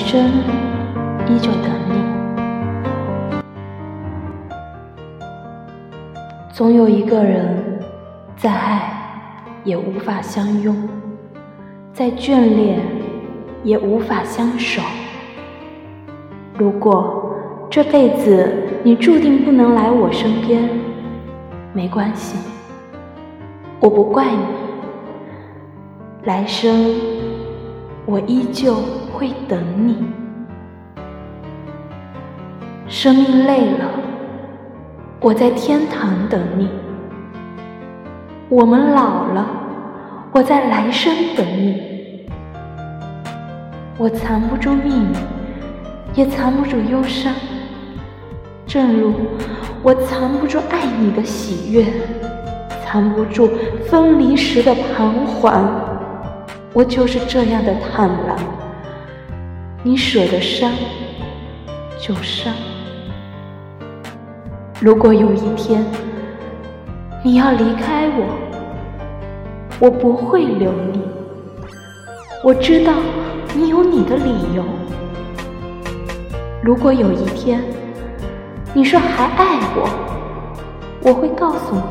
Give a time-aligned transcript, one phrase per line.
[0.00, 0.28] 生
[1.28, 1.94] 依旧等你。
[6.52, 7.80] 总有一个人，
[8.36, 8.90] 再爱
[9.62, 10.88] 也无法相拥，
[11.92, 12.80] 再眷恋
[13.62, 14.82] 也无法相守。
[16.58, 17.36] 如果
[17.70, 20.68] 这辈子你注定不能来我身边，
[21.72, 22.36] 没关系，
[23.78, 24.38] 我不怪你。
[26.24, 26.94] 来生
[28.04, 28.74] 我依旧
[29.20, 29.98] 会等你。
[32.88, 33.84] 生命累了，
[35.20, 36.68] 我在天堂等你；
[38.48, 39.46] 我们老了，
[40.32, 41.82] 我在来生等你。
[43.98, 45.14] 我藏不住秘密，
[46.14, 47.34] 也藏不住忧伤，
[48.66, 49.12] 正如
[49.82, 51.84] 我藏不住爱你的喜悦，
[52.82, 53.50] 藏不住
[53.84, 55.70] 分离时的彷徨。
[56.72, 58.36] 我就是这样的坦然，
[59.82, 60.70] 你舍得伤
[61.98, 62.54] 就伤。
[64.78, 65.82] 如果有一天
[67.24, 68.36] 你要离开我，
[69.78, 71.00] 我不会留你。
[72.44, 72.92] 我知道
[73.54, 74.62] 你有你的理由。
[76.62, 77.64] 如果有一天
[78.74, 79.88] 你说还爱我，
[81.02, 81.82] 我会告诉你，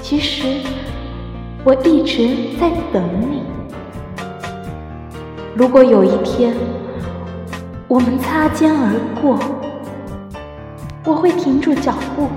[0.00, 0.66] 其实
[1.62, 3.42] 我一直在等你。
[5.54, 6.54] 如果有一天
[7.88, 9.38] 我们擦肩而过，
[11.04, 12.28] 我会停住脚步，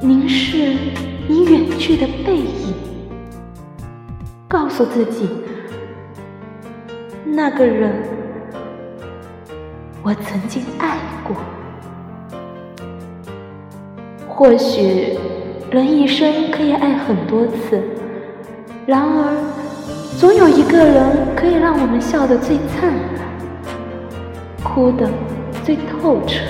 [0.00, 0.76] 凝视
[1.28, 2.72] 你远去的背影，
[4.48, 5.28] 告诉自己，
[7.24, 7.92] 那个人
[10.02, 11.36] 我曾经爱过。
[14.28, 15.18] 或许
[15.70, 17.82] 人一生可以爱很多次，
[18.86, 19.51] 然而。
[20.22, 23.26] 总有一个人可以让我们笑得最灿烂，
[24.62, 25.10] 哭得
[25.64, 26.44] 最透彻，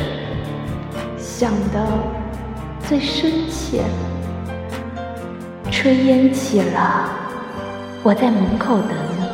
[1.16, 1.80] 想得
[2.86, 3.82] 最深切。
[5.70, 7.08] 炊烟起了，
[8.02, 9.24] 我在门口等你；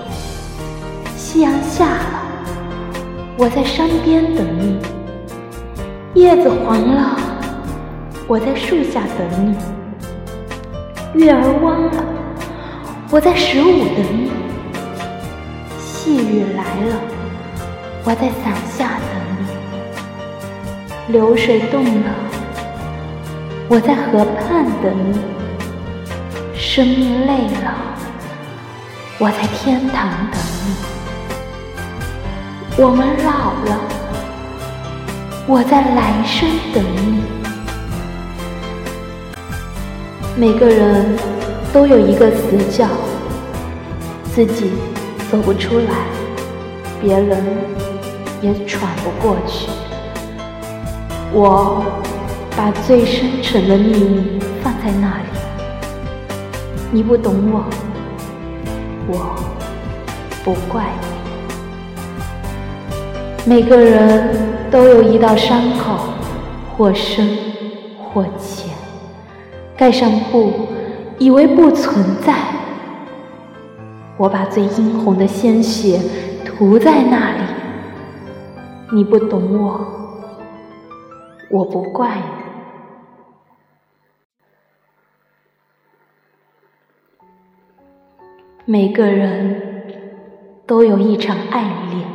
[1.17, 2.23] 夕阳下了，
[3.37, 4.77] 我在山边等你；
[6.15, 7.17] 叶子黄了，
[8.29, 9.53] 我在树下等
[11.13, 12.05] 你；月儿弯了。
[13.11, 14.28] 我在十五等你，
[16.09, 16.97] 细雨来了，
[18.03, 22.11] 我在伞下等你；流水动了，
[23.69, 25.19] 我在河畔等你；
[26.57, 27.75] 生命累了，
[29.19, 30.73] 我在天堂等你；
[32.83, 33.79] 我们老了，
[35.47, 36.83] 我在来生等
[37.13, 37.23] 你。
[40.37, 41.19] 每个人。
[41.71, 42.89] 都有一个死角，
[44.35, 44.73] 自己
[45.31, 45.85] 走不出来，
[47.03, 47.45] 别人
[48.41, 49.69] 也闯不过去。
[51.33, 51.85] 我
[52.57, 55.25] 把最深沉的秘密放在那里，
[56.91, 57.65] 你不懂我，
[59.07, 59.37] 我
[60.43, 60.87] 不怪
[63.45, 63.51] 你。
[63.55, 64.31] 每个人
[64.71, 66.09] 都有一道伤口，
[66.75, 67.37] 或深
[67.99, 68.71] 或浅，
[69.77, 70.69] 盖上布。
[71.21, 72.33] 以为不存在，
[74.19, 76.01] 我把最殷红的鲜血
[76.45, 77.43] 涂在那里。
[78.93, 79.81] 你不懂我，
[81.51, 82.23] 我不怪你。
[88.65, 89.63] 每个人
[90.67, 92.07] 都有一场爱恋，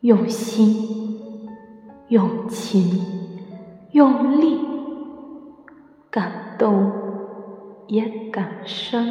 [0.00, 1.48] 用心、
[2.08, 3.02] 用情、
[3.92, 4.60] 用力，
[6.10, 6.92] 感动。
[7.88, 9.06] 也感伤，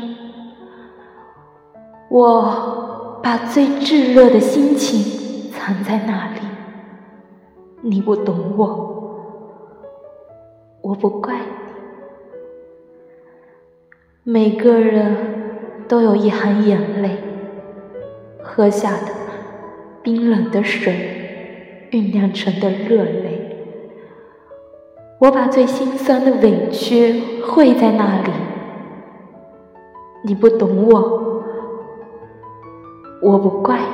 [2.10, 6.40] 我把最炙热的心情藏在那里。
[7.82, 9.18] 你不懂我，
[10.82, 11.42] 我不怪你。
[14.24, 15.16] 每个人
[15.88, 17.18] 都有一行眼泪，
[18.42, 19.12] 喝下的
[20.02, 23.42] 冰冷的水，酝酿成的热泪。
[25.20, 28.32] 我把最心酸的委屈汇在那里。
[30.24, 31.35] 你不懂我，
[33.22, 33.86] 我不怪你。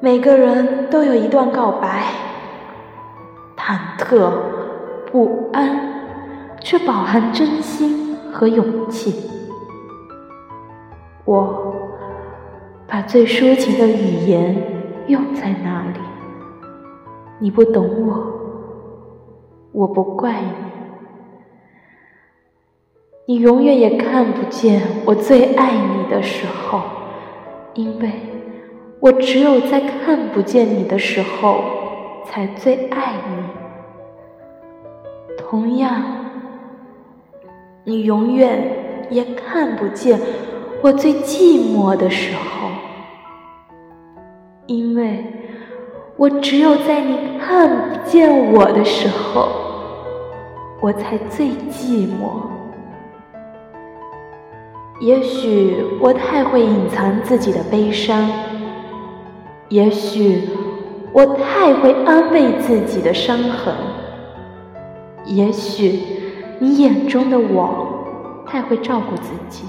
[0.00, 2.04] 每个人都有一段告白，
[3.56, 4.30] 忐忑
[5.10, 5.78] 不安，
[6.60, 9.28] 却饱含真心和勇气。
[11.24, 11.74] 我
[12.86, 14.56] 把最抒情的语言
[15.08, 15.98] 用在那里。
[17.40, 18.26] 你不懂我，
[19.72, 20.48] 我不怪你。
[23.30, 26.80] 你永远也看不见我最爱你的时候，
[27.74, 28.10] 因为。
[29.00, 31.62] 我只有在看不见你的时候，
[32.24, 33.36] 才最爱你。
[35.36, 36.02] 同样，
[37.84, 40.18] 你永远也看不见
[40.80, 42.70] 我最寂寞的时候，
[44.66, 45.22] 因为
[46.16, 49.50] 我只有在你看不见我的时候，
[50.80, 52.57] 我才最寂寞。
[55.00, 58.28] 也许我太会隐藏自己的悲伤，
[59.68, 60.48] 也许
[61.12, 63.72] 我太会安慰自己的伤痕，
[65.24, 66.00] 也许
[66.58, 69.66] 你眼中的我太会照顾自己，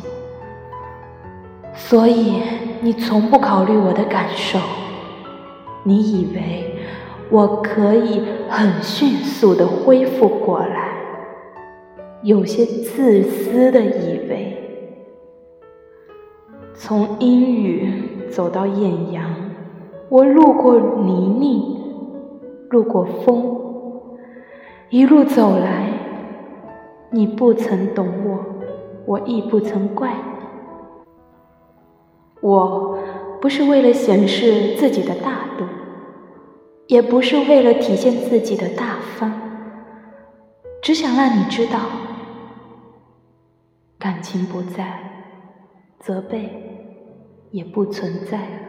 [1.76, 2.42] 所以
[2.82, 4.58] 你从不考虑我的感受。
[5.84, 6.76] 你以为
[7.30, 10.90] 我可以很迅速的恢复过来，
[12.24, 14.56] 有些自私的以为。
[16.90, 19.30] 从阴雨走到艳阳，
[20.10, 21.78] 我路过泥泞，
[22.72, 23.60] 路过风，
[24.90, 25.88] 一路走来，
[27.12, 28.40] 你不曾懂我，
[29.06, 30.22] 我亦不曾怪你。
[32.42, 32.98] 我
[33.40, 35.66] 不是为了显示自己的大度，
[36.88, 39.32] 也不是为了体现自己的大方，
[40.82, 41.82] 只想让你知道，
[44.00, 45.00] 感情不在，
[46.00, 46.66] 责备。
[47.52, 48.60] 也不存在了。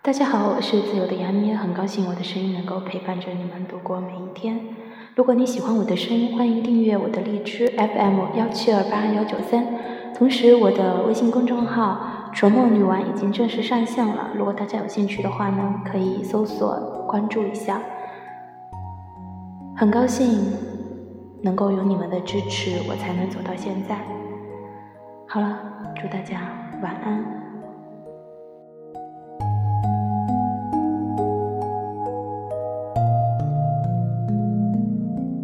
[0.00, 4.58] 大家好，我是自由的杨咩，很高兴我的声音能够陪伴着你们度过每一天。
[5.14, 9.66] 如果你喜欢我的声音，欢迎订阅我的荔枝 FM 幺七二八幺九三。
[10.16, 14.30] 同时，我的微信公众号“纯梦女王”已经正式上线了。
[14.34, 17.82] 如果大家有兴趣的话呢，可以搜索关注一下。
[19.78, 20.40] 很高兴
[21.40, 23.96] 能够有你们的支持，我才能走到现在。
[25.28, 25.56] 好了，
[25.94, 26.50] 祝大家
[26.82, 27.47] 晚安。